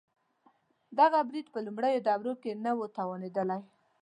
دغه 0.99 1.19
برید 1.29 1.47
په 1.53 1.59
لومړنیو 1.65 2.05
دورو 2.07 2.33
کې 2.41 2.51
نه 2.63 2.71
و 2.77 2.81
توانېدلی. 2.97 3.59